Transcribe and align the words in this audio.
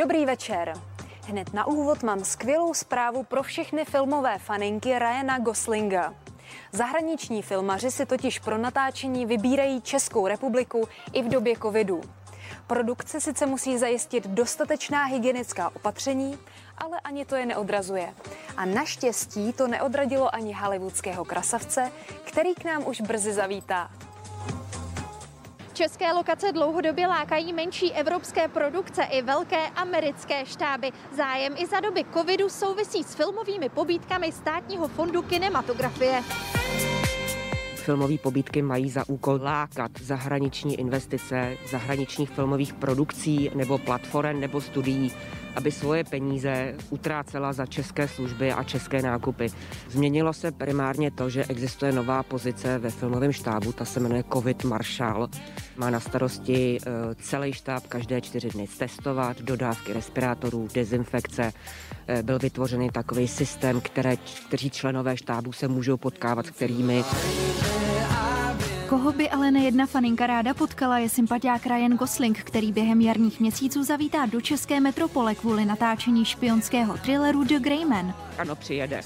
Dobrý 0.00 0.26
večer. 0.26 0.72
Hned 1.28 1.54
na 1.54 1.66
úvod 1.66 2.02
mám 2.02 2.24
skvělou 2.24 2.74
zprávu 2.74 3.22
pro 3.22 3.42
všechny 3.42 3.84
filmové 3.84 4.38
faninky 4.38 4.98
Ryana 4.98 5.38
Goslinga. 5.38 6.14
Zahraniční 6.72 7.42
filmaři 7.42 7.90
si 7.90 8.06
totiž 8.06 8.38
pro 8.38 8.58
natáčení 8.58 9.26
vybírají 9.26 9.80
Českou 9.80 10.26
republiku 10.26 10.88
i 11.12 11.22
v 11.22 11.28
době 11.28 11.56
covidu. 11.56 12.00
Produkce 12.66 13.20
sice 13.20 13.46
musí 13.46 13.78
zajistit 13.78 14.26
dostatečná 14.26 15.04
hygienická 15.04 15.70
opatření, 15.76 16.38
ale 16.78 17.00
ani 17.04 17.24
to 17.24 17.36
je 17.36 17.46
neodrazuje. 17.46 18.14
A 18.56 18.64
naštěstí 18.64 19.52
to 19.52 19.68
neodradilo 19.68 20.34
ani 20.34 20.52
hollywoodského 20.52 21.24
krasavce, 21.24 21.92
který 22.24 22.54
k 22.54 22.64
nám 22.64 22.86
už 22.86 23.00
brzy 23.00 23.32
zavítá. 23.32 23.90
České 25.80 26.12
lokace 26.12 26.52
dlouhodobě 26.52 27.06
lákají 27.06 27.52
menší 27.52 27.92
evropské 27.92 28.48
produkce 28.48 29.02
i 29.02 29.22
velké 29.22 29.68
americké 29.68 30.46
štáby. 30.46 30.90
Zájem 31.16 31.54
i 31.56 31.66
za 31.66 31.80
doby 31.80 32.04
covidu 32.14 32.48
souvisí 32.48 33.04
s 33.04 33.14
filmovými 33.14 33.68
pobídkami 33.68 34.32
státního 34.32 34.88
fondu 34.88 35.22
kinematografie. 35.22 36.22
Filmové 37.74 38.18
pobídky 38.18 38.62
mají 38.62 38.90
za 38.90 39.08
úkol 39.08 39.38
lákat 39.42 39.90
zahraniční 40.00 40.80
investice 40.80 41.56
zahraničních 41.70 42.30
filmových 42.30 42.74
produkcí 42.74 43.50
nebo 43.54 43.78
platform 43.78 44.40
nebo 44.40 44.60
studií 44.60 45.12
aby 45.56 45.72
svoje 45.72 46.04
peníze 46.04 46.74
utrácela 46.90 47.52
za 47.52 47.66
české 47.66 48.08
služby 48.08 48.52
a 48.52 48.62
české 48.62 49.02
nákupy. 49.02 49.46
Změnilo 49.88 50.32
se 50.32 50.52
primárně 50.52 51.10
to, 51.10 51.30
že 51.30 51.44
existuje 51.44 51.92
nová 51.92 52.22
pozice 52.22 52.78
ve 52.78 52.90
filmovém 52.90 53.32
štábu, 53.32 53.72
ta 53.72 53.84
se 53.84 54.00
jmenuje 54.00 54.24
COVID 54.32 54.64
Marshall. 54.64 55.28
Má 55.76 55.90
na 55.90 56.00
starosti 56.00 56.78
eh, 56.78 57.14
celý 57.14 57.52
štáb 57.52 57.86
každé 57.86 58.20
čtyři 58.20 58.48
dny 58.48 58.68
testovat, 58.78 59.42
dodávky 59.42 59.92
respirátorů, 59.92 60.68
dezinfekce. 60.74 61.52
Eh, 62.06 62.22
byl 62.22 62.38
vytvořený 62.38 62.90
takový 62.90 63.28
systém, 63.28 63.80
které, 63.80 64.16
kteří 64.48 64.70
členové 64.70 65.16
štábu 65.16 65.52
se 65.52 65.68
můžou 65.68 65.96
potkávat 65.96 66.46
s 66.46 66.50
kterými 66.50 67.04
Koho 68.90 69.12
by 69.12 69.30
ale 69.30 69.50
nejedna 69.50 69.86
faninka 69.86 70.26
ráda 70.26 70.54
potkala, 70.54 70.98
je 70.98 71.08
sympatiák 71.08 71.66
Ryan 71.66 71.96
Gosling, 71.96 72.38
který 72.38 72.72
během 72.72 73.00
jarních 73.00 73.40
měsíců 73.40 73.84
zavítá 73.84 74.26
do 74.26 74.40
české 74.40 74.80
metropole 74.80 75.34
kvůli 75.34 75.64
natáčení 75.64 76.24
špionského 76.24 76.98
thrilleru 76.98 77.44
The 77.44 77.58
Grey 77.58 77.84
Man. 77.84 78.14
Ano, 78.38 78.56
přijede. 78.56 79.00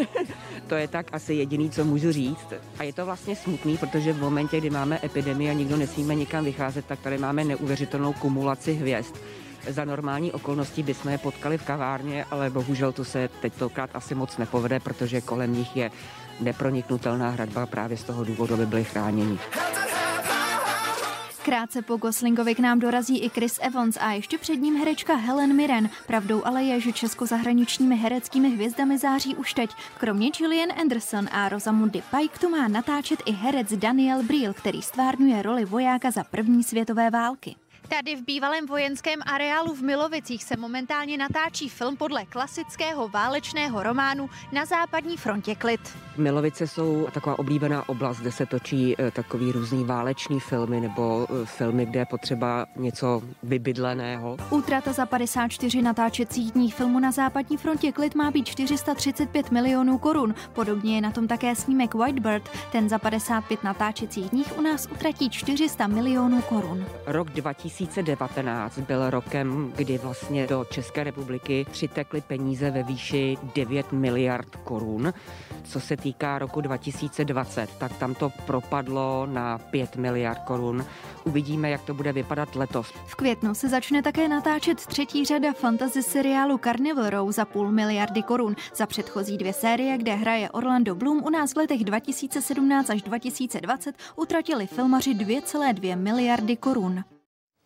to 0.66 0.74
je 0.74 0.88
tak 0.88 1.06
asi 1.12 1.34
jediný, 1.34 1.70
co 1.70 1.84
můžu 1.84 2.12
říct. 2.12 2.52
A 2.78 2.82
je 2.82 2.92
to 2.92 3.04
vlastně 3.04 3.36
smutný, 3.36 3.76
protože 3.76 4.12
v 4.12 4.20
momentě, 4.20 4.60
kdy 4.60 4.70
máme 4.70 5.00
epidemii 5.04 5.50
a 5.50 5.52
nikdo 5.52 5.76
nesmíme 5.76 6.14
nikam 6.14 6.44
vycházet, 6.44 6.84
tak 6.86 7.00
tady 7.00 7.18
máme 7.18 7.44
neuvěřitelnou 7.44 8.12
kumulaci 8.12 8.74
hvězd 8.74 9.14
za 9.68 9.84
normální 9.84 10.32
okolností 10.32 10.82
bychom 10.82 11.12
je 11.12 11.18
potkali 11.18 11.58
v 11.58 11.64
kavárně, 11.64 12.24
ale 12.24 12.50
bohužel 12.50 12.92
to 12.92 13.04
se 13.04 13.28
teď 13.40 13.52
tokrát 13.54 13.90
asi 13.94 14.14
moc 14.14 14.36
nepovede, 14.36 14.80
protože 14.80 15.20
kolem 15.20 15.54
nich 15.54 15.76
je 15.76 15.90
neproniknutelná 16.40 17.30
hradba 17.30 17.66
právě 17.66 17.96
z 17.96 18.04
toho 18.04 18.24
důvodu, 18.24 18.54
aby 18.54 18.66
byli 18.66 18.84
chráněni. 18.84 19.38
Krátce 21.48 21.82
po 21.82 21.96
Goslingovi 21.96 22.54
k 22.54 22.58
nám 22.58 22.78
dorazí 22.78 23.18
i 23.18 23.28
Chris 23.28 23.58
Evans 23.62 23.96
a 24.00 24.12
ještě 24.12 24.38
před 24.38 24.56
ním 24.56 24.76
herečka 24.76 25.14
Helen 25.14 25.56
Mirren. 25.56 25.90
Pravdou 26.06 26.46
ale 26.46 26.64
je, 26.64 26.80
že 26.80 26.92
česko-zahraničními 26.92 27.96
hereckými 27.96 28.50
hvězdami 28.50 28.98
září 28.98 29.34
už 29.34 29.54
teď. 29.54 29.70
Kromě 29.98 30.30
Gillian 30.30 30.68
Anderson 30.80 31.28
a 31.32 31.48
Rosamundy 31.48 32.02
Pike 32.16 32.38
tu 32.38 32.48
má 32.48 32.68
natáčet 32.68 33.22
i 33.26 33.32
herec 33.32 33.72
Daniel 33.72 34.22
Briel, 34.22 34.54
který 34.54 34.82
stvárňuje 34.82 35.42
roli 35.42 35.64
vojáka 35.64 36.10
za 36.10 36.24
první 36.24 36.64
světové 36.64 37.10
války. 37.10 37.56
Tady 37.88 38.16
v 38.16 38.24
bývalém 38.24 38.66
vojenském 38.66 39.20
areálu 39.26 39.74
v 39.74 39.82
Milovicích 39.82 40.44
se 40.44 40.56
momentálně 40.56 41.18
natáčí 41.18 41.68
film 41.68 41.96
podle 41.96 42.24
klasického 42.24 43.08
válečného 43.08 43.82
románu 43.82 44.30
Na 44.52 44.64
západní 44.64 45.16
frontě 45.16 45.54
klid. 45.54 45.80
Milovice 46.16 46.66
jsou 46.66 47.06
taková 47.12 47.38
oblíbená 47.38 47.88
oblast, 47.88 48.18
kde 48.18 48.32
se 48.32 48.46
točí 48.46 48.94
eh, 48.98 49.10
takový 49.10 49.52
různý 49.52 49.84
váleční 49.84 50.40
filmy 50.40 50.80
nebo 50.80 51.26
eh, 51.30 51.46
filmy, 51.46 51.86
kde 51.86 52.00
je 52.00 52.06
potřeba 52.06 52.66
něco 52.76 53.22
vybydleného. 53.42 54.36
Útrata 54.50 54.92
za 54.92 55.06
54 55.06 55.82
natáčecích 55.82 56.52
dní 56.52 56.70
filmu 56.70 56.98
Na 57.00 57.10
západní 57.10 57.56
frontě 57.56 57.92
klid 57.92 58.14
má 58.14 58.30
být 58.30 58.48
435 58.48 59.50
milionů 59.50 59.98
korun. 59.98 60.34
Podobně 60.52 60.94
je 60.94 61.00
na 61.00 61.10
tom 61.10 61.28
také 61.28 61.56
snímek 61.56 61.94
Whitebird. 61.94 62.48
Ten 62.72 62.88
za 62.88 62.98
55 62.98 63.64
natáčecích 63.64 64.30
dní 64.30 64.44
u 64.58 64.60
nás 64.60 64.88
utratí 64.92 65.30
400 65.30 65.86
milionů 65.86 66.42
korun. 66.42 66.86
Rok 67.06 67.30
2000 67.30 67.77
2019 67.78 68.78
byl 68.78 69.10
rokem, 69.10 69.72
kdy 69.76 69.98
vlastně 69.98 70.46
do 70.46 70.64
České 70.70 71.04
republiky 71.04 71.66
přitekly 71.70 72.20
peníze 72.20 72.70
ve 72.70 72.82
výši 72.82 73.38
9 73.54 73.92
miliard 73.92 74.56
korun. 74.56 75.12
Co 75.64 75.80
se 75.80 75.96
týká 75.96 76.38
roku 76.38 76.60
2020, 76.60 77.70
tak 77.78 77.98
tam 77.98 78.14
to 78.14 78.30
propadlo 78.46 79.26
na 79.26 79.58
5 79.58 79.96
miliard 79.96 80.38
korun. 80.38 80.84
Uvidíme, 81.24 81.70
jak 81.70 81.82
to 81.82 81.94
bude 81.94 82.12
vypadat 82.12 82.56
letos. 82.56 82.92
V 83.06 83.14
květnu 83.14 83.54
se 83.54 83.68
začne 83.68 84.02
také 84.02 84.28
natáčet 84.28 84.86
třetí 84.86 85.24
řada 85.24 85.52
fantasy 85.52 86.02
seriálu 86.02 86.58
Carnival 86.58 87.10
Row 87.10 87.32
za 87.32 87.44
půl 87.44 87.72
miliardy 87.72 88.22
korun. 88.22 88.56
Za 88.74 88.86
předchozí 88.86 89.38
dvě 89.38 89.52
série, 89.52 89.98
kde 89.98 90.14
hraje 90.14 90.50
Orlando 90.50 90.94
Bloom, 90.94 91.22
u 91.24 91.30
nás 91.30 91.52
v 91.52 91.56
letech 91.56 91.84
2017 91.84 92.90
až 92.90 93.02
2020 93.02 93.94
utratili 94.16 94.66
filmaři 94.66 95.14
2,2 95.14 95.98
miliardy 95.98 96.56
korun. 96.56 97.04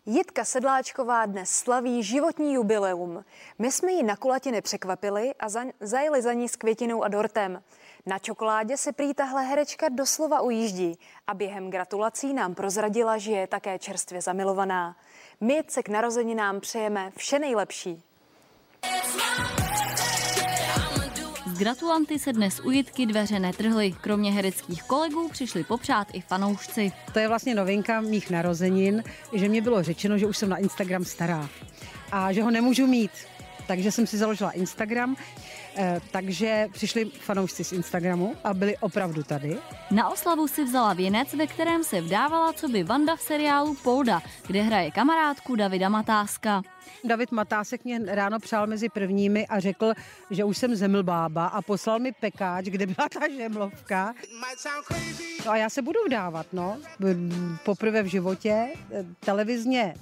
Jitka 0.07 0.45
Sedláčková 0.45 1.27
dnes 1.27 1.51
slaví 1.51 2.03
životní 2.03 2.55
jubileum. 2.55 3.25
My 3.59 3.73
jsme 3.73 3.93
ji 3.93 4.03
na 4.03 4.17
kulatě 4.17 4.53
nepřekvapili 4.53 5.35
a 5.41 5.49
za, 5.49 5.65
zajeli 5.81 6.23
za 6.23 6.33
ní 6.33 6.49
s 6.49 6.57
květinou 6.57 7.05
a 7.05 7.09
dortem. 7.09 7.63
Na 8.07 8.19
čokoládě 8.19 8.77
se 8.77 8.93
prý 8.93 9.15
tahle 9.15 9.45
herečka 9.45 9.89
doslova 9.89 10.41
ujíždí 10.41 10.99
a 11.27 11.35
během 11.35 11.71
gratulací 11.71 12.33
nám 12.33 12.55
prozradila, 12.55 13.19
že 13.19 13.33
je 13.33 13.47
také 13.47 13.79
čerstvě 13.79 14.23
zamilovaná. 14.23 14.97
My 15.41 15.63
se 15.69 15.83
k 15.83 15.89
narozeninám 15.89 16.61
přejeme 16.61 17.13
vše 17.17 17.39
nejlepší. 17.39 18.03
Gratulanty 21.63 22.19
se 22.19 22.33
dnes 22.33 22.61
u 22.61 22.71
Jitky 22.71 23.07
dveře 23.07 23.39
netrhly. 23.39 23.95
Kromě 24.01 24.33
hereckých 24.33 24.83
kolegů 24.83 25.29
přišli 25.29 25.65
popřát 25.65 26.09
i 26.13 26.21
fanoušci. 26.21 26.93
To 27.13 27.19
je 27.19 27.29
vlastně 27.29 27.55
novinka 27.55 28.01
mých 28.01 28.31
narozenin, 28.31 29.05
že 29.33 29.49
mě 29.49 29.63
bylo 29.63 29.83
řečeno, 29.83 30.19
že 30.19 30.27
už 30.27 30.37
jsem 30.37 30.49
na 30.49 30.57
Instagram 30.57 31.05
stará 31.05 31.49
a 32.13 32.33
že 32.33 32.43
ho 32.43 32.51
nemůžu 32.51 32.87
mít. 32.87 33.11
Takže 33.67 33.93
jsem 33.93 34.07
si 34.07 34.19
založila 34.19 34.51
Instagram, 34.51 35.17
takže 36.11 36.69
přišli 36.73 37.05
fanoušci 37.05 37.65
z 37.65 37.73
Instagramu 37.73 38.37
a 38.45 38.55
byli 38.55 38.77
opravdu 38.77 39.23
tady. 39.23 39.59
Na 39.91 40.09
oslavu 40.09 40.49
si 40.49 40.65
vzala 40.65 40.93
věnec, 40.93 41.35
ve 41.35 41.47
kterém 41.47 41.85
se 41.85 42.01
vdávala 42.01 42.53
co 42.53 42.69
by 42.69 42.83
Vanda 42.83 43.17
v 43.17 43.21
seriálu 43.21 43.75
Polda, 43.83 44.23
kde 44.47 44.63
hraje 44.63 44.91
kamarádku 44.91 45.57
Davida 45.57 45.89
Matáska. 45.89 46.63
David 47.05 47.33
Matásek 47.33 47.85
mě 47.85 48.01
ráno 48.07 48.39
přál 48.39 48.67
mezi 48.67 48.89
prvními 48.89 49.47
a 49.47 49.61
řekl, 49.61 49.93
že 50.31 50.45
už 50.45 50.59
jsem 50.59 50.77
zemlbába 50.77 51.47
a 51.47 51.63
poslal 51.63 51.99
mi 51.99 52.13
pekáč, 52.13 52.65
kde 52.65 52.87
byla 52.87 53.09
ta 53.09 53.29
žemlovka. 53.37 54.15
No 55.47 55.51
a 55.51 55.57
já 55.57 55.71
se 55.71 55.83
budu 55.83 55.99
vdávat, 56.07 56.47
no. 56.53 56.79
Poprvé 57.65 58.03
v 58.03 58.07
životě, 58.07 58.69
televizně 59.21 59.95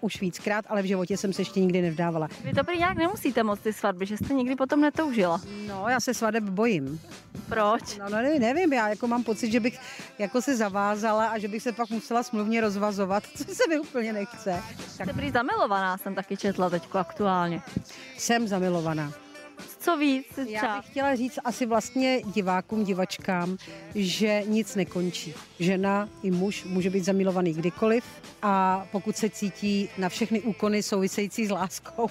už 0.00 0.20
víckrát, 0.20 0.64
ale 0.68 0.82
v 0.82 0.84
životě 0.84 1.16
jsem 1.16 1.32
se 1.32 1.40
ještě 1.40 1.60
nikdy 1.60 1.82
nevdávala. 1.82 2.28
Vy 2.44 2.52
to 2.52 2.64
prý 2.64 2.78
nějak 2.78 2.96
nemusíte 2.96 3.42
moc 3.42 3.60
ty 3.60 3.72
svatby, 3.72 4.06
že 4.06 4.16
jste 4.16 4.34
nikdy 4.34 4.56
potom 4.56 4.80
netoužila. 4.80 5.40
No, 5.68 5.84
já 5.88 6.00
se 6.00 6.14
svadeb 6.14 6.44
bojím. 6.44 7.00
Proč? 7.48 7.98
No, 7.98 8.04
no 8.08 8.16
nevím, 8.22 8.42
nevím, 8.42 8.72
já 8.72 8.88
jako 8.88 9.06
mám 9.06 9.24
pocit, 9.24 9.52
že 9.52 9.60
bych 9.60 9.78
jako 10.18 10.42
se 10.42 10.56
zavázala 10.56 11.26
a 11.26 11.38
že 11.38 11.48
bych 11.48 11.62
se 11.62 11.72
pak 11.72 11.90
musela 11.90 12.22
smluvně 12.22 12.60
rozvazovat, 12.60 13.22
co 13.36 13.54
se 13.54 13.62
mi 13.68 13.78
úplně 13.78 14.12
nechce. 14.12 14.62
Jste 14.88 15.12
prý 15.12 15.30
zamilovaná, 15.30 15.98
jsem 15.98 16.14
taky 16.14 16.36
četla 16.36 16.70
teď 16.70 16.88
aktuálně. 16.92 17.62
Jsem 18.16 18.48
zamilovaná 18.48 19.25
co 19.86 19.96
víc? 19.96 20.26
Já 20.48 20.76
bych 20.76 20.90
chtěla 20.90 21.14
říct 21.14 21.38
asi 21.44 21.66
vlastně 21.66 22.22
divákům, 22.34 22.84
divačkám, 22.84 23.56
že 23.94 24.42
nic 24.46 24.74
nekončí. 24.74 25.34
Žena 25.58 26.08
i 26.22 26.30
muž 26.30 26.64
může 26.64 26.90
být 26.90 27.04
zamilovaný 27.04 27.54
kdykoliv 27.54 28.04
a 28.42 28.86
pokud 28.92 29.16
se 29.16 29.30
cítí 29.30 29.88
na 29.98 30.08
všechny 30.08 30.40
úkony 30.40 30.82
související 30.82 31.46
s 31.46 31.50
láskou, 31.50 32.06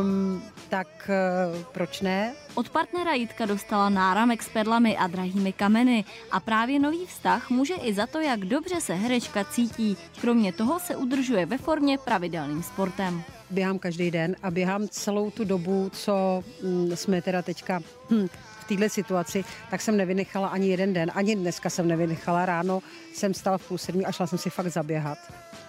um, 0.00 0.42
tak 0.68 1.10
uh, 1.54 1.62
proč 1.72 2.00
ne? 2.00 2.34
Od 2.54 2.68
partnera 2.68 3.12
Jitka 3.14 3.46
dostala 3.46 3.88
náramek 3.88 4.42
s 4.42 4.48
perlami 4.48 4.96
a 4.96 5.06
drahými 5.06 5.52
kameny 5.52 6.04
a 6.30 6.40
právě 6.40 6.80
nový 6.80 7.06
vztah 7.06 7.50
může 7.50 7.74
i 7.74 7.94
za 7.94 8.06
to, 8.06 8.20
jak 8.20 8.40
dobře 8.40 8.80
se 8.80 8.94
herečka 8.94 9.44
cítí. 9.44 9.96
Kromě 10.20 10.52
toho 10.52 10.80
se 10.80 10.96
udržuje 10.96 11.46
ve 11.46 11.58
formě 11.58 11.98
pravidelným 11.98 12.62
sportem 12.62 13.24
běhám 13.54 13.78
každý 13.78 14.10
den 14.10 14.36
a 14.42 14.50
běhám 14.50 14.88
celou 14.88 15.30
tu 15.30 15.44
dobu, 15.44 15.90
co 15.92 16.44
mm, 16.62 16.96
jsme 16.96 17.22
teda 17.22 17.42
teďka 17.42 17.80
hm, 18.10 18.26
této 18.68 18.88
situaci, 18.88 19.44
tak 19.70 19.80
jsem 19.80 19.96
nevynechala 19.96 20.48
ani 20.48 20.68
jeden 20.68 20.92
den, 20.92 21.10
ani 21.14 21.36
dneska 21.36 21.70
jsem 21.70 21.88
nevynechala. 21.88 22.46
Ráno 22.46 22.82
jsem 23.14 23.34
stala 23.34 23.58
v 23.58 23.68
půl 23.68 23.78
sedmi 23.78 24.04
a 24.04 24.12
šla 24.12 24.26
jsem 24.26 24.38
si 24.38 24.50
fakt 24.50 24.66
zaběhat. 24.66 25.18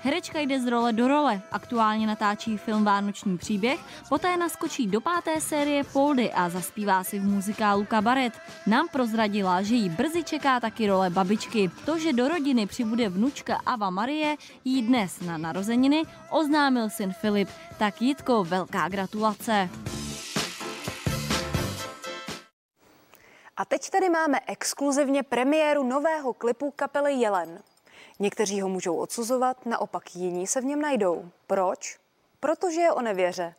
Herečka 0.06 0.39
jde 0.39 0.62
z 0.62 0.68
role 0.68 0.94
do 0.94 1.07
role. 1.07 1.42
Aktuálně 1.51 2.07
natáčí 2.07 2.57
film 2.57 2.83
Vánoční 2.83 3.38
příběh, 3.38 3.80
poté 4.09 4.38
naskočí 4.38 4.88
do 4.88 5.01
páté 5.01 5.42
série 5.42 5.83
Poldy 5.83 6.31
a 6.31 6.50
zaspívá 6.50 7.03
si 7.03 7.19
v 7.19 7.24
muzikálu 7.24 7.86
Kabaret. 7.86 8.33
Nám 8.68 8.88
prozradila, 8.88 9.62
že 9.62 9.75
jí 9.75 9.89
brzy 9.89 10.24
čeká 10.24 10.59
taky 10.59 10.88
role 10.88 11.09
babičky. 11.09 11.71
To, 11.86 12.00
že 12.00 12.13
do 12.13 12.27
rodiny 12.27 12.68
přibude 12.68 13.09
vnučka 13.09 13.56
Ava 13.65 13.89
Marie, 13.89 14.36
jí 14.65 14.81
dnes 14.81 15.21
na 15.21 15.38
narozeniny 15.38 16.03
oznámil 16.30 16.89
syn 16.89 17.13
Filip. 17.13 17.50
Tak 17.77 18.01
Jitko, 18.01 18.44
velká 18.44 18.89
gratulace. 18.89 19.69
A 23.57 23.65
teď 23.65 23.89
tady 23.89 24.09
máme 24.09 24.39
exkluzivně 24.47 25.23
premiéru 25.23 25.83
nového 25.83 26.33
klipu 26.33 26.71
kapely 26.71 27.13
Jelen. 27.13 27.63
Někteří 28.19 28.61
ho 28.61 28.69
můžou 28.69 28.95
odsuzovat, 28.95 29.65
naopak 29.65 30.15
jiní 30.15 30.47
se 30.47 30.61
v 30.61 30.65
něm 30.65 30.81
najdou. 30.81 31.29
Proč? 31.47 31.97
Protože 32.39 32.81
je 32.81 32.91
o 32.91 33.01
nevěře. 33.01 33.55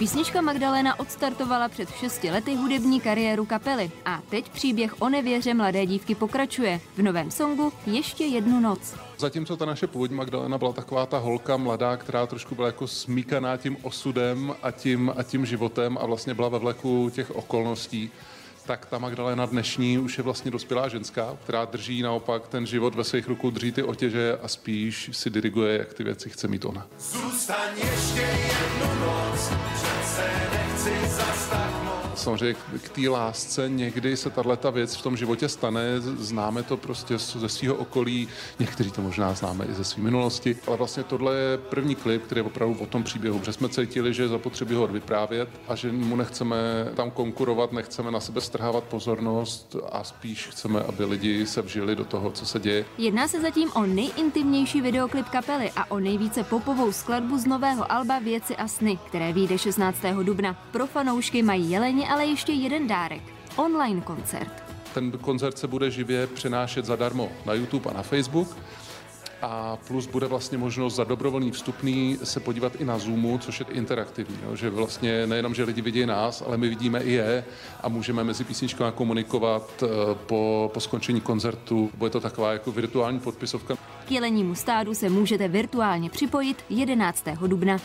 Písnička 0.00 0.40
Magdalena 0.40 1.00
odstartovala 1.00 1.68
před 1.68 1.90
6 1.90 2.24
lety 2.24 2.54
hudební 2.54 3.00
kariéru 3.00 3.44
kapely 3.44 3.90
a 4.04 4.22
teď 4.30 4.48
příběh 4.48 5.02
o 5.02 5.08
nevěře 5.08 5.54
mladé 5.54 5.86
dívky 5.86 6.14
pokračuje. 6.14 6.80
V 6.96 7.02
novém 7.02 7.30
songu 7.30 7.72
Ještě 7.86 8.24
jednu 8.24 8.60
noc. 8.60 8.94
Zatímco 9.18 9.56
ta 9.56 9.64
naše 9.64 9.86
původní 9.86 10.16
Magdalena 10.16 10.58
byla 10.58 10.72
taková 10.72 11.06
ta 11.06 11.18
holka 11.18 11.56
mladá, 11.56 11.96
která 11.96 12.26
trošku 12.26 12.54
byla 12.54 12.66
jako 12.66 12.86
smíkaná 12.86 13.56
tím 13.56 13.76
osudem 13.82 14.54
a 14.62 14.70
tím, 14.70 15.12
a 15.16 15.22
tím 15.22 15.46
životem 15.46 15.98
a 16.00 16.06
vlastně 16.06 16.34
byla 16.34 16.48
ve 16.48 16.58
vleku 16.58 17.10
těch 17.14 17.30
okolností, 17.30 18.10
tak 18.66 18.86
ta 18.86 18.98
Magdalena 18.98 19.46
dnešní 19.46 19.98
už 19.98 20.18
je 20.18 20.24
vlastně 20.24 20.50
dospělá 20.50 20.88
ženská, 20.88 21.36
která 21.44 21.64
drží 21.64 22.02
naopak 22.02 22.48
ten 22.48 22.66
život 22.66 22.94
ve 22.94 23.04
svých 23.04 23.28
rukou, 23.28 23.50
drží 23.50 23.72
ty 23.72 23.82
otěže 23.82 24.38
a 24.42 24.48
spíš 24.48 25.10
si 25.12 25.30
diriguje, 25.30 25.78
jak 25.78 25.94
ty 25.94 26.04
věci 26.04 26.30
chce 26.30 26.48
mít 26.48 26.64
ona. 26.64 26.86
Zůstaň 26.98 27.70
ještě 27.76 28.20
jednu 28.20 29.06
noc, 29.06 29.50
se 30.20 30.50
nechci 30.50 31.08
zastavit. 31.08 31.79
Samozřejmě 32.20 32.56
k 32.82 32.88
té 32.88 33.08
lásce 33.08 33.68
někdy 33.68 34.16
se 34.16 34.30
tato 34.30 34.72
věc 34.72 34.96
v 34.96 35.02
tom 35.02 35.16
životě 35.16 35.48
stane, 35.48 36.00
známe 36.00 36.62
to 36.62 36.76
prostě 36.76 37.18
ze 37.18 37.48
svého 37.48 37.74
okolí, 37.74 38.28
někteří 38.58 38.90
to 38.90 39.02
možná 39.02 39.34
známe 39.34 39.64
i 39.64 39.74
ze 39.74 39.84
své 39.84 40.02
minulosti, 40.02 40.56
ale 40.66 40.76
vlastně 40.76 41.02
tohle 41.02 41.36
je 41.36 41.58
první 41.58 41.94
klip, 41.94 42.22
který 42.22 42.38
je 42.38 42.42
opravdu 42.42 42.78
o 42.80 42.86
tom 42.86 43.02
příběhu, 43.02 43.38
protože 43.38 43.52
jsme 43.52 43.68
cítili, 43.68 44.14
že 44.14 44.22
je 44.22 44.28
zapotřebí 44.28 44.74
ho 44.74 44.86
vyprávět 44.86 45.48
a 45.68 45.74
že 45.74 45.92
mu 45.92 46.16
nechceme 46.16 46.56
tam 46.94 47.10
konkurovat, 47.10 47.72
nechceme 47.72 48.10
na 48.10 48.20
sebe 48.20 48.40
strhávat 48.40 48.84
pozornost 48.84 49.76
a 49.92 50.04
spíš 50.04 50.46
chceme, 50.46 50.80
aby 50.80 51.04
lidi 51.04 51.46
se 51.46 51.62
vžili 51.62 51.96
do 51.96 52.04
toho, 52.04 52.30
co 52.30 52.46
se 52.46 52.60
děje. 52.60 52.84
Jedná 52.98 53.28
se 53.28 53.40
zatím 53.40 53.70
o 53.74 53.86
nejintimnější 53.86 54.80
videoklip 54.80 55.28
kapely 55.28 55.70
a 55.76 55.90
o 55.90 55.98
nejvíce 55.98 56.44
popovou 56.44 56.92
skladbu 56.92 57.38
z 57.38 57.46
nového 57.46 57.92
alba 57.92 58.18
Věci 58.18 58.56
a 58.56 58.68
sny, 58.68 58.98
které 59.06 59.32
vyjde 59.32 59.58
16. 59.58 59.98
dubna. 60.22 60.56
Pro 60.70 60.86
fanoušky 60.86 61.42
mají 61.42 61.70
jeleni 61.70 62.08
ale 62.10 62.26
ještě 62.26 62.52
jeden 62.52 62.86
dárek. 62.86 63.22
Online 63.56 64.00
koncert. 64.00 64.64
Ten 64.94 65.10
koncert 65.10 65.58
se 65.58 65.66
bude 65.66 65.90
živě 65.90 66.26
přenášet 66.26 66.84
zadarmo 66.84 67.28
na 67.46 67.54
YouTube 67.54 67.90
a 67.90 67.94
na 67.94 68.02
Facebook 68.02 68.56
a 69.42 69.78
plus 69.88 70.06
bude 70.06 70.26
vlastně 70.26 70.58
možnost 70.58 70.94
za 70.94 71.04
dobrovolný 71.04 71.50
vstupný 71.50 72.18
se 72.24 72.40
podívat 72.40 72.72
i 72.78 72.84
na 72.84 72.98
Zoomu, 72.98 73.38
což 73.38 73.60
je 73.60 73.66
interaktivní, 73.70 74.38
jo? 74.44 74.56
že 74.56 74.70
vlastně 74.70 75.26
nejenom, 75.26 75.54
že 75.54 75.64
lidi 75.64 75.82
vidí 75.82 76.06
nás, 76.06 76.42
ale 76.46 76.56
my 76.56 76.68
vidíme 76.68 77.00
i 77.00 77.12
je 77.12 77.44
a 77.82 77.88
můžeme 77.88 78.24
mezi 78.24 78.44
písničkami 78.44 78.92
komunikovat 78.94 79.82
eh, 79.82 79.86
po, 80.26 80.70
po 80.74 80.80
skončení 80.80 81.20
koncertu. 81.20 81.90
Bude 81.94 82.10
to 82.10 82.20
taková 82.20 82.52
jako 82.52 82.72
virtuální 82.72 83.20
podpisovka. 83.20 83.76
K 84.08 84.10
jelenímu 84.10 84.54
stádu 84.54 84.94
se 84.94 85.08
můžete 85.08 85.48
virtuálně 85.48 86.10
připojit 86.10 86.64
11. 86.68 87.24
dubna. 87.46 87.78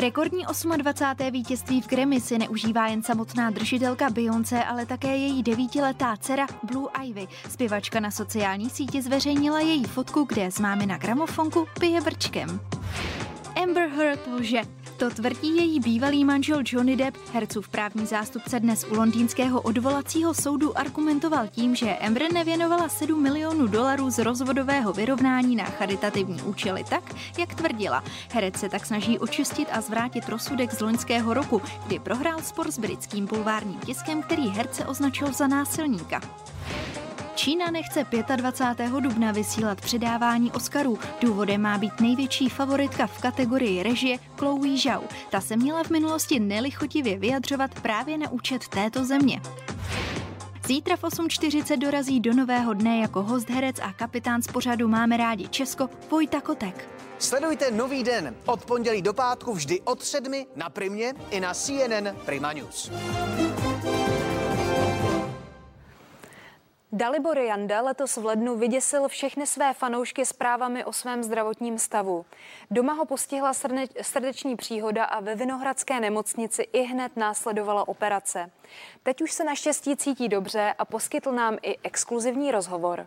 Rekordní 0.00 0.44
28. 0.76 1.30
vítězství 1.30 1.80
v 1.80 1.88
Grammy 1.88 2.20
si 2.20 2.38
neužívá 2.38 2.86
jen 2.86 3.02
samotná 3.02 3.50
držitelka 3.50 4.10
Beyoncé, 4.10 4.64
ale 4.64 4.86
také 4.86 5.16
její 5.16 5.42
devítiletá 5.42 6.16
dcera 6.16 6.46
Blue 6.62 6.88
Ivy. 7.04 7.28
Zpěvačka 7.48 8.00
na 8.00 8.10
sociální 8.10 8.70
síti 8.70 9.02
zveřejnila 9.02 9.60
její 9.60 9.84
fotku, 9.84 10.24
kde 10.28 10.50
z 10.50 10.58
mámy 10.58 10.86
na 10.86 10.98
gramofonku 10.98 11.66
pije 11.80 12.00
brčkem. 12.00 12.60
Amber 13.62 13.88
Heard 13.88 14.26
lže. 14.26 14.79
To 15.00 15.10
tvrdí 15.10 15.56
její 15.56 15.80
bývalý 15.80 16.24
manžel 16.24 16.62
Johnny 16.66 16.96
Depp. 16.96 17.16
Hercův 17.32 17.68
právní 17.68 18.06
zástupce 18.06 18.60
dnes 18.60 18.86
u 18.90 18.94
londýnského 18.94 19.60
odvolacího 19.60 20.34
soudu 20.34 20.78
argumentoval 20.78 21.48
tím, 21.48 21.76
že 21.76 21.96
Amber 21.96 22.32
nevěnovala 22.32 22.88
7 22.88 23.22
milionů 23.22 23.66
dolarů 23.66 24.10
z 24.10 24.18
rozvodového 24.18 24.92
vyrovnání 24.92 25.56
na 25.56 25.64
charitativní 25.64 26.42
účely 26.42 26.84
tak, 26.90 27.14
jak 27.38 27.54
tvrdila. 27.54 28.04
Herec 28.32 28.56
se 28.56 28.68
tak 28.68 28.86
snaží 28.86 29.18
očistit 29.18 29.68
a 29.72 29.80
zvrátit 29.80 30.28
rozsudek 30.28 30.72
z 30.72 30.80
loňského 30.80 31.34
roku, 31.34 31.62
kdy 31.86 31.98
prohrál 31.98 32.42
spor 32.42 32.70
s 32.70 32.78
britským 32.78 33.26
bulvárním 33.26 33.80
tiskem, 33.80 34.22
který 34.22 34.48
herce 34.48 34.86
označil 34.86 35.32
za 35.32 35.46
násilníka. 35.46 36.20
Čína 37.40 37.70
nechce 37.70 38.06
25. 38.36 38.90
dubna 38.90 39.32
vysílat 39.32 39.80
předávání 39.80 40.52
Oscarů. 40.52 40.98
Důvodem 41.20 41.60
má 41.60 41.78
být 41.78 42.00
největší 42.00 42.48
favoritka 42.48 43.06
v 43.06 43.20
kategorii 43.20 43.82
režie 43.82 44.18
Chloe 44.36 44.76
Zhao. 44.76 45.04
Ta 45.30 45.40
se 45.40 45.56
měla 45.56 45.84
v 45.84 45.90
minulosti 45.90 46.40
nelichotivě 46.40 47.18
vyjadřovat 47.18 47.80
právě 47.80 48.18
na 48.18 48.30
účet 48.30 48.68
této 48.68 49.04
země. 49.04 49.40
Zítra 50.66 50.96
v 50.96 51.02
8.40 51.02 51.78
dorazí 51.78 52.20
do 52.20 52.34
nového 52.34 52.74
dne 52.74 52.98
jako 52.98 53.22
host 53.22 53.50
herec 53.50 53.76
a 53.78 53.92
kapitán 53.92 54.42
z 54.42 54.46
pořadu 54.46 54.88
Máme 54.88 55.16
rádi 55.16 55.48
Česko 55.48 55.88
Vojta 56.10 56.40
Kotek. 56.40 56.88
Sledujte 57.18 57.70
Nový 57.70 58.02
den 58.04 58.34
od 58.46 58.64
pondělí 58.64 59.02
do 59.02 59.12
pátku 59.12 59.52
vždy 59.52 59.80
od 59.80 60.02
sedmi 60.02 60.46
na 60.56 60.68
Primě 60.68 61.12
i 61.30 61.40
na 61.40 61.54
CNN 61.54 62.08
Prima 62.24 62.52
News. 62.52 62.90
Dalibor 66.92 67.38
Janda 67.38 67.80
letos 67.80 68.16
v 68.16 68.24
lednu 68.24 68.56
vyděsil 68.56 69.08
všechny 69.08 69.46
své 69.46 69.74
fanoušky 69.74 70.26
zprávami 70.26 70.84
o 70.84 70.92
svém 70.92 71.22
zdravotním 71.22 71.78
stavu. 71.78 72.24
Doma 72.70 72.92
ho 72.92 73.04
postihla 73.04 73.52
srdeční 74.02 74.56
příhoda 74.56 75.04
a 75.04 75.20
ve 75.20 75.34
Vinohradské 75.34 76.00
nemocnici 76.00 76.62
i 76.72 76.82
hned 76.82 77.16
následovala 77.16 77.88
operace. 77.88 78.50
Teď 79.02 79.22
už 79.22 79.32
se 79.32 79.44
naštěstí 79.44 79.96
cítí 79.96 80.28
dobře 80.28 80.74
a 80.78 80.84
poskytl 80.84 81.32
nám 81.32 81.56
i 81.62 81.76
exkluzivní 81.82 82.50
rozhovor. 82.50 83.06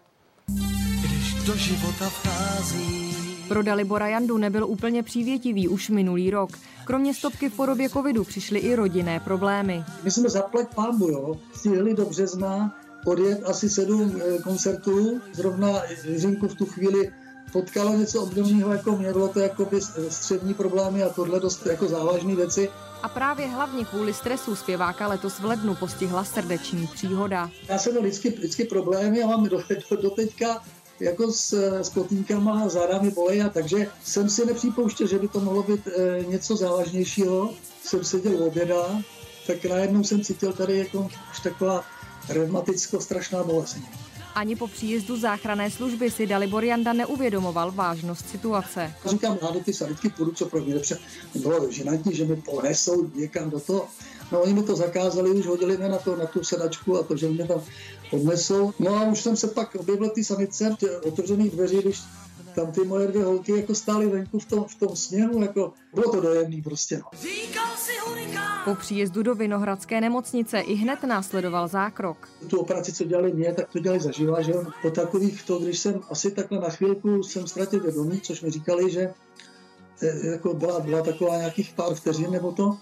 Když 1.00 1.34
do 1.34 1.56
života 1.56 2.10
vchází 2.10 3.16
pro 3.48 3.64
Dalibora 3.64 4.08
Jandu 4.08 4.38
nebyl 4.38 4.66
úplně 4.68 5.04
přívětivý 5.04 5.68
už 5.68 5.90
minulý 5.90 6.32
rok. 6.32 6.50
Kromě 6.86 7.14
stopky 7.14 7.50
v 7.50 7.56
podobě 7.56 7.90
covidu 7.90 8.24
přišly 8.24 8.60
i 8.60 8.76
rodinné 8.76 9.20
problémy. 9.20 9.84
My 10.04 10.12
jsme 10.12 10.30
zaplať 10.30 10.76
pámbu, 10.76 11.08
jo. 11.08 11.38
Stihli 11.54 11.94
do 11.94 12.06
března 12.06 12.76
odjet 13.06 13.44
asi 13.46 13.70
sedm 13.70 14.22
eh, 14.22 14.42
koncertů. 14.42 15.22
Zrovna 15.34 15.82
Jiřinku 16.04 16.48
v 16.48 16.56
tu 16.56 16.66
chvíli 16.66 17.12
potkalo 17.52 17.94
něco 17.94 18.22
obdobného 18.22 18.74
jako 18.74 18.98
mě, 18.98 19.14
bylo 19.14 19.28
to 19.28 19.40
jako 19.40 19.66
by 19.66 19.82
střední 20.10 20.54
problémy 20.54 21.04
a 21.04 21.10
tohle 21.10 21.40
dost 21.40 21.66
jako 21.66 21.88
závažné 21.88 22.36
věci. 22.36 22.70
A 23.04 23.10
právě 23.10 23.48
hlavně 23.48 23.86
kvůli 23.86 24.14
stresu 24.14 24.56
zpěváka 24.56 25.08
letos 25.08 25.40
v 25.40 25.46
lednu 25.46 25.76
postihla 25.76 26.24
srdeční 26.24 26.88
příhoda. 26.88 27.50
Já 27.70 27.78
jsem 27.78 27.92
měl 27.92 28.04
vždycky, 28.04 28.30
vždycky 28.30 28.64
problémy 28.64 29.24
a 29.24 29.28
mám 29.28 29.44
do, 29.44 29.58
do, 29.90 29.98
do 30.02 30.10
teďka 30.10 30.62
jako 31.00 31.32
s, 31.32 31.54
s 31.82 31.90
potýnkama 31.90 32.64
a 32.64 32.70
zádami 32.70 33.12
bolej 33.12 33.42
a 33.42 33.50
takže 33.50 33.88
jsem 34.04 34.30
si 34.30 34.46
nepřipouštěl, 34.46 35.08
že 35.08 35.20
by 35.20 35.28
to 35.28 35.40
mohlo 35.40 35.64
být 35.64 35.88
e, 35.88 36.26
něco 36.26 36.56
závažnějšího. 36.56 37.54
Jsem 37.84 38.04
seděl 38.04 38.38
v 38.38 38.42
oběda, 38.42 39.02
tak 39.48 39.66
najednou 39.66 40.04
jsem 40.04 40.22
cítil 40.22 40.54
tady 40.54 40.78
jako 40.78 41.10
už 41.32 41.40
taková 41.40 41.84
reumaticko 42.30 43.02
strašná 43.02 43.44
bolest. 43.44 43.78
Ani 44.36 44.56
po 44.56 44.68
příjezdu 44.68 45.18
záchranné 45.18 45.72
služby 45.72 46.12
si 46.12 46.28
Dalibor 46.28 46.64
Janda 46.64 46.94
neuvědomoval 46.94 47.72
vážnost 47.72 48.30
situace. 48.30 48.94
Říkám, 49.06 49.38
já 49.42 49.52
do 49.52 49.60
ty 49.60 49.74
sanitky 49.74 50.10
půjdu, 50.10 50.32
co 50.32 50.46
pro 50.46 50.62
mě 50.62 50.74
nepře... 50.74 50.98
Bylo 51.36 51.72
ženantní, 51.72 52.16
že 52.16 52.26
mi 52.26 52.36
ponesou 52.36 53.12
někam 53.16 53.50
do 53.50 53.60
toho. 53.60 53.88
No 54.32 54.42
oni 54.42 54.54
mi 54.54 54.64
to 54.64 54.76
zakázali, 54.76 55.32
už 55.32 55.46
hodili 55.46 55.78
mě 55.78 55.90
na, 55.90 55.98
to, 55.98 56.16
na 56.16 56.26
tu 56.26 56.44
sedačku 56.44 57.00
a 57.00 57.04
to, 57.04 57.18
že 57.18 57.30
mě 57.30 57.48
tam 57.48 57.62
odnesou. 58.12 58.74
No 58.80 58.96
a 58.96 59.04
už 59.04 59.22
jsem 59.22 59.38
se 59.38 59.48
pak 59.48 59.76
objevil 59.76 60.10
ty 60.10 60.24
sanice 60.24 60.76
v 60.80 61.06
otevřených 61.06 61.52
dveří, 61.52 61.78
když 61.78 62.02
tam 62.56 62.72
ty 62.72 62.84
moje 62.84 63.08
dvě 63.08 63.24
holky 63.24 63.52
jako 63.52 63.76
stály 63.76 64.08
venku 64.08 64.40
v 64.40 64.46
tom, 64.46 64.66
v 64.68 64.76
tom 64.76 64.96
sněhu, 64.96 65.42
jako 65.42 65.74
bylo 65.94 66.12
to 66.12 66.22
dojemný 66.22 66.62
prostě. 66.62 66.98
No. 66.98 67.20
Po 68.66 68.76
příjezdu 68.76 69.24
do 69.24 69.36
Vinohradské 69.36 70.02
nemocnice 70.02 70.60
i 70.60 70.74
hned 70.74 71.04
následoval 71.04 71.68
zákrok. 71.68 72.30
Tu 72.48 72.60
operaci, 72.60 72.94
co 72.94 73.04
dělali 73.04 73.34
mě, 73.34 73.54
tak 73.54 73.70
to 73.70 73.80
dělali 73.80 74.02
zaživa, 74.02 74.42
že 74.42 74.54
po 74.82 74.90
takových 74.90 75.44
to, 75.44 75.60
když 75.60 75.80
jsem 75.80 76.02
asi 76.10 76.32
takhle 76.32 76.60
na 76.60 76.70
chvilku 76.70 77.24
jsem 77.24 77.48
ztratil 77.48 77.80
vědomí, 77.80 78.22
což 78.22 78.42
mi 78.42 78.52
říkali, 78.52 78.92
že 78.92 79.14
jako 80.24 80.54
byla, 80.54 80.80
byla 80.80 81.02
taková 81.02 81.38
nějakých 81.38 81.74
pár 81.76 81.94
vteřin 81.94 82.32
nebo 82.32 82.52
to. 82.52 82.78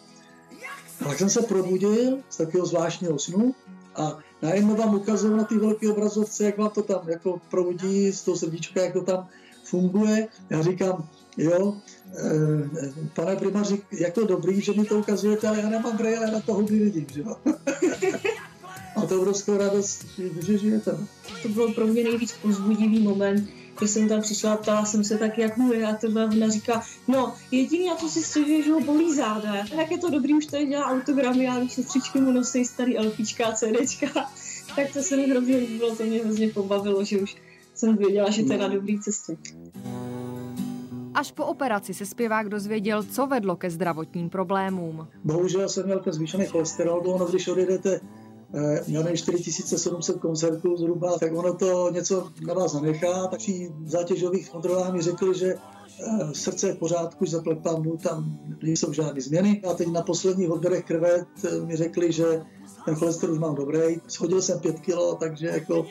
Tak 0.99 1.17
jsem 1.17 1.29
se 1.29 1.41
probudil 1.41 2.17
z 2.29 2.37
takového 2.37 2.65
zvláštního 2.65 3.19
snu 3.19 3.55
a 3.95 4.17
najednou 4.41 4.75
vám 4.75 4.95
ukazují 4.95 5.37
na 5.37 5.43
ty 5.43 5.57
velké 5.57 5.91
obrazovce, 5.91 6.43
jak 6.43 6.57
vám 6.57 6.69
to 6.69 6.83
tam 6.83 7.09
jako 7.09 7.41
proudí 7.49 8.11
z 8.11 8.21
toho 8.21 8.37
srdíčka, 8.37 8.81
jak 8.81 8.93
to 8.93 9.01
tam 9.01 9.27
funguje. 9.63 10.27
Já 10.49 10.61
říkám, 10.61 11.09
jo, 11.37 11.77
e, 12.17 12.93
pane 13.15 13.35
primáři, 13.35 13.81
jak 13.91 14.13
to 14.13 14.25
dobrý, 14.25 14.61
že 14.61 14.73
mi 14.73 14.85
to 14.85 14.99
ukazujete, 14.99 15.47
ale 15.47 15.59
já 15.59 15.69
nemám 15.69 15.97
brejle, 15.97 16.31
na 16.31 16.39
to 16.39 16.53
huby 16.53 16.79
vidím, 16.79 17.05
že 17.13 17.21
jo. 17.21 17.35
a 18.95 19.05
to 19.05 19.21
obrovskou 19.21 19.57
radost, 19.57 20.05
že 20.45 20.57
žijete. 20.57 20.97
To 21.43 21.49
byl 21.49 21.73
pro 21.73 21.87
mě 21.87 22.03
nejvíc 22.03 22.33
pozbudivý 22.41 22.99
moment, 22.99 23.49
když 23.77 23.91
jsem 23.91 24.09
tam 24.09 24.21
přišla, 24.21 24.57
ptala 24.57 24.85
jsem 24.85 25.03
se 25.03 25.17
tak, 25.17 25.37
jak 25.37 25.57
mu 25.57 25.73
je 25.73 25.87
a 25.87 25.95
to 25.95 26.07
ona 26.07 26.49
říká, 26.49 26.83
no 27.07 27.33
jediný, 27.51 27.87
na 27.87 27.95
co 27.95 28.09
si 28.09 28.23
stěžuje, 28.23 28.63
že 28.63 28.71
ho 28.71 28.81
bolí 28.81 29.15
záda. 29.15 29.55
Jak 29.55 29.91
je 29.91 29.97
to 29.97 30.09
dobrý, 30.09 30.33
už 30.33 30.45
tady 30.45 30.65
dělá 30.65 30.85
autogramy 30.85 31.47
a 31.47 31.59
když 31.59 31.73
sestřičky 31.73 32.21
mu 32.21 32.31
nosí 32.31 32.65
starý 32.65 32.97
LPčka 32.97 33.47
a 33.47 33.51
CDčka, 33.51 34.07
tak 34.75 34.93
to 34.93 35.03
se 35.03 35.17
mi 35.17 35.29
hrozně 35.29 35.57
líbilo, 35.57 35.95
to 35.95 36.03
mě 36.03 36.23
hrozně 36.23 36.49
pobavilo, 36.49 37.03
že 37.03 37.19
už 37.19 37.35
jsem 37.75 37.97
věděla, 37.97 38.29
že 38.29 38.43
to 38.43 38.53
je 38.53 38.59
na 38.59 38.67
dobré 38.67 38.93
cestě. 39.01 39.37
Až 41.13 41.31
po 41.31 41.45
operaci 41.45 41.93
se 41.93 42.05
zpěvák 42.05 42.49
dozvěděl, 42.49 43.03
co 43.03 43.27
vedlo 43.27 43.55
ke 43.55 43.69
zdravotním 43.69 44.29
problémům. 44.29 45.07
Bohužel 45.23 45.69
jsem 45.69 45.85
měl 45.85 45.99
ten 45.99 46.13
zvýšený 46.13 46.45
cholesterol, 46.45 47.01
ono 47.05 47.25
když 47.25 47.47
odjedete 47.47 47.99
Eh, 48.53 48.83
já 48.87 49.01
nevím, 49.01 49.17
4700 49.17 50.19
koncertů 50.19 50.77
zhruba, 50.77 51.19
tak 51.19 51.33
ono 51.33 51.53
to 51.53 51.91
něco 51.91 52.29
na 52.47 52.53
vás 52.53 52.71
zanechá. 52.71 53.27
Tak 53.27 53.39
při 53.39 53.71
zátěžových 53.85 54.49
kontrolách 54.49 54.93
mi 54.93 55.01
řekli, 55.01 55.37
že 55.37 55.53
eh, 55.55 56.33
srdce 56.33 56.67
je 56.67 56.73
v 56.73 56.77
pořádku, 56.77 57.25
že 57.25 57.31
zaplať 57.31 57.57
pambu, 57.57 57.97
tam 57.97 58.39
nejsou 58.63 58.93
žádné 58.93 59.21
změny. 59.21 59.61
A 59.69 59.73
teď 59.73 59.87
na 59.87 60.01
posledních 60.01 60.51
odběrech 60.51 60.85
krve 60.85 61.09
eh, 61.09 61.65
mi 61.65 61.75
řekli, 61.75 62.11
že 62.11 62.41
ten 62.85 62.95
cholesterol 62.95 63.33
už 63.33 63.39
mám 63.39 63.55
dobrý. 63.55 64.01
Schodil 64.07 64.41
jsem 64.41 64.59
5 64.59 64.79
kilo, 64.79 65.15
takže 65.15 65.47
jako 65.47 65.85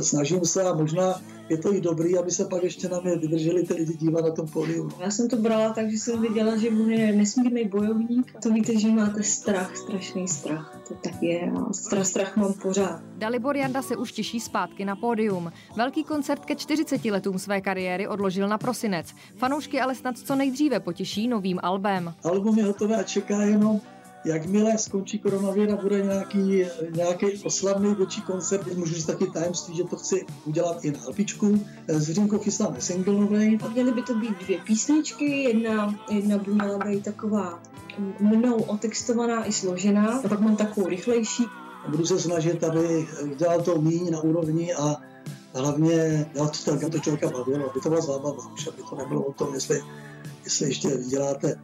snažím 0.00 0.44
se 0.44 0.62
a 0.62 0.74
možná 0.74 1.20
je 1.48 1.56
to 1.58 1.74
i 1.74 1.80
dobrý, 1.80 2.18
aby 2.18 2.30
se 2.30 2.44
pak 2.44 2.62
ještě 2.62 2.88
na 2.88 3.00
mě 3.00 3.16
vydrželi 3.16 3.62
ty 3.62 3.74
lidi 3.74 3.94
dívat 3.94 4.24
na 4.24 4.30
tom 4.30 4.48
pódiu. 4.48 4.90
Já 5.00 5.10
jsem 5.10 5.28
to 5.28 5.36
brala 5.36 5.72
tak, 5.72 5.90
že 5.90 5.96
jsem 5.96 6.22
viděla, 6.22 6.56
že 6.56 6.68
on 6.68 6.90
je 6.90 7.12
nesmírný 7.12 7.64
bojovník. 7.64 8.34
To 8.42 8.50
víte, 8.50 8.80
že 8.80 8.88
máte 8.88 9.22
strach, 9.22 9.76
strašný 9.76 10.28
strach. 10.28 10.80
To 10.88 10.94
tak 10.94 11.22
je 11.22 11.50
a 11.50 11.72
strach, 11.72 12.06
strach 12.06 12.36
mám 12.36 12.52
pořád. 12.52 13.00
Dalibor 13.16 13.56
Janda 13.56 13.82
se 13.82 13.96
už 13.96 14.12
těší 14.12 14.40
zpátky 14.40 14.84
na 14.84 14.96
pódium. 14.96 15.52
Velký 15.76 16.04
koncert 16.04 16.44
ke 16.44 16.56
40 16.56 17.04
letům 17.04 17.38
své 17.38 17.60
kariéry 17.60 18.08
odložil 18.08 18.48
na 18.48 18.58
prosinec. 18.58 19.14
Fanoušky 19.36 19.80
ale 19.80 19.94
snad 19.94 20.18
co 20.18 20.36
nejdříve 20.36 20.80
potěší 20.80 21.28
novým 21.28 21.60
albem. 21.62 22.14
Album 22.24 22.58
je 22.58 22.64
hotové 22.64 22.96
a 22.96 23.02
čeká 23.02 23.42
jenom 23.42 23.80
Jakmile 24.26 24.78
skončí 24.78 25.18
koronavir 25.18 25.72
a 25.72 25.76
bude 25.76 26.02
nějaký, 26.02 26.64
nějaký 26.90 27.26
oslavný 27.44 27.94
větší 27.94 28.22
koncert, 28.22 28.74
můžu 28.74 28.94
říct 28.94 29.06
taky 29.06 29.26
tajemství, 29.26 29.76
že 29.76 29.84
to 29.84 29.96
chci 29.96 30.26
udělat 30.44 30.84
i 30.84 30.90
na 30.90 30.98
Alpičku. 31.06 31.64
S 31.88 32.10
Řinkou 32.10 32.38
chystáme 32.38 32.80
single 32.80 33.14
nový. 33.14 33.58
Měly 33.72 33.92
by 33.92 34.02
to 34.02 34.14
být 34.14 34.38
dvě 34.44 34.58
písničky, 34.58 35.42
jedna, 35.42 35.94
jedna 36.10 36.38
by 36.38 36.50
měla 36.50 36.78
být 36.78 37.04
taková 37.04 37.62
mnou 38.20 38.62
otextovaná 38.62 39.48
i 39.48 39.52
složená, 39.52 40.20
a 40.24 40.28
pak 40.28 40.40
mám 40.40 40.56
takovou 40.56 40.86
rychlejší. 40.86 41.44
Budu 41.88 42.06
se 42.06 42.20
snažit, 42.20 42.64
aby 42.64 43.06
dělal 43.36 43.62
to 43.62 43.80
míň 43.80 44.10
na 44.10 44.20
úrovni 44.20 44.74
a 44.74 44.96
hlavně 45.54 46.26
dělat 46.34 46.64
to 46.64 46.70
tak, 46.70 46.82
aby 46.82 46.90
to 46.90 46.98
člověka 46.98 47.30
bavilo, 47.30 47.70
aby 47.70 47.80
to 47.80 47.88
byla 47.88 48.00
zábava 48.00 48.52
už, 48.52 48.66
aby 48.66 48.82
to 48.90 48.96
nebylo 48.96 49.22
o 49.22 49.32
tom, 49.32 49.54
jestli, 49.54 49.82
jestli 50.44 50.68
ještě 50.68 50.88
vyděláte 50.88 51.60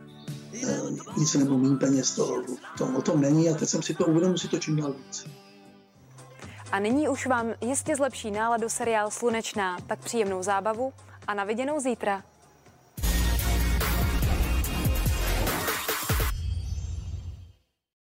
nic 1.16 1.34
nebo 1.34 1.58
méně 1.58 1.76
peněz, 1.76 2.14
to, 2.14 2.42
to 2.78 2.86
o 2.86 3.02
tom 3.02 3.20
není 3.20 3.48
a 3.48 3.54
teď 3.54 3.68
jsem 3.68 3.82
si 3.82 3.94
to 3.94 4.06
uvědomil, 4.06 4.38
si 4.38 4.48
to 4.48 4.58
čím 4.58 4.76
dál 4.76 4.92
víc. 4.92 5.26
A 6.72 6.78
nyní 6.78 7.08
už 7.08 7.26
vám 7.26 7.46
jistě 7.60 7.96
zlepší 7.96 8.30
náladu 8.30 8.68
seriál 8.68 9.10
Slunečná, 9.10 9.76
tak 9.86 9.98
příjemnou 9.98 10.42
zábavu 10.42 10.92
a 11.26 11.34
na 11.34 11.44
viděnou 11.44 11.80
zítra. 11.80 12.22